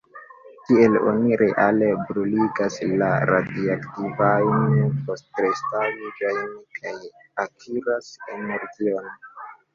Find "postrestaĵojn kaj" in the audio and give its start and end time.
5.11-6.97